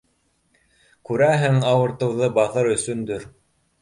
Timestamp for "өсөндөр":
2.77-3.29